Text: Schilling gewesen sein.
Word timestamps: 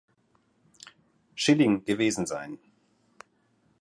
Schilling 1.35 1.85
gewesen 1.85 2.25
sein. 2.25 2.57